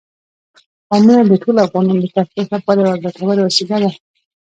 [0.89, 3.91] قومونه د ټولو افغانانو د تفریح لپاره یوه ګټوره وسیله ده.